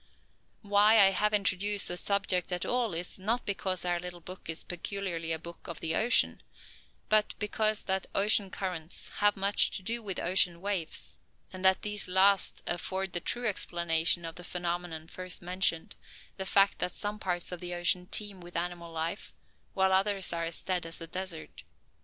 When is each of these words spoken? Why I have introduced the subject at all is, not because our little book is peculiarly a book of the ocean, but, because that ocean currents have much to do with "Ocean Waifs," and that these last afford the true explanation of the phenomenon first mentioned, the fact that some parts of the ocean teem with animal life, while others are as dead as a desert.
Why 0.63 0.97
I 0.99 1.11
have 1.11 1.31
introduced 1.31 1.87
the 1.87 1.95
subject 1.95 2.51
at 2.51 2.65
all 2.65 2.95
is, 2.95 3.19
not 3.19 3.45
because 3.45 3.85
our 3.85 3.99
little 3.99 4.19
book 4.19 4.49
is 4.49 4.63
peculiarly 4.63 5.31
a 5.31 5.37
book 5.37 5.67
of 5.67 5.79
the 5.79 5.93
ocean, 5.95 6.41
but, 7.07 7.35
because 7.37 7.83
that 7.83 8.07
ocean 8.15 8.49
currents 8.49 9.09
have 9.17 9.37
much 9.37 9.69
to 9.77 9.83
do 9.83 10.01
with 10.01 10.19
"Ocean 10.19 10.59
Waifs," 10.59 11.19
and 11.53 11.63
that 11.63 11.83
these 11.83 12.07
last 12.07 12.63
afford 12.65 13.13
the 13.13 13.19
true 13.19 13.45
explanation 13.47 14.25
of 14.25 14.33
the 14.37 14.43
phenomenon 14.43 15.05
first 15.05 15.39
mentioned, 15.39 15.95
the 16.37 16.47
fact 16.47 16.79
that 16.79 16.93
some 16.93 17.19
parts 17.19 17.51
of 17.51 17.59
the 17.59 17.75
ocean 17.75 18.07
teem 18.07 18.41
with 18.41 18.55
animal 18.57 18.91
life, 18.91 19.35
while 19.75 19.93
others 19.93 20.33
are 20.33 20.45
as 20.45 20.63
dead 20.63 20.83
as 20.87 20.99
a 20.99 21.05
desert. 21.05 21.61